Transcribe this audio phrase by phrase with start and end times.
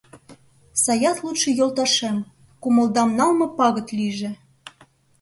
[0.83, 2.17] Саят лудшо йолташем,
[2.61, 4.31] кумылдам налме пагыт лийже!